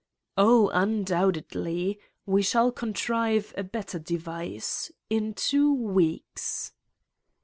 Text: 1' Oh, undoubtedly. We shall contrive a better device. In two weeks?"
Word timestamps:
1' 0.33 0.45
Oh, 0.47 0.69
undoubtedly. 0.73 1.99
We 2.25 2.41
shall 2.41 2.71
contrive 2.71 3.53
a 3.55 3.63
better 3.63 3.99
device. 3.99 4.91
In 5.11 5.35
two 5.35 5.71
weeks?" 5.71 6.71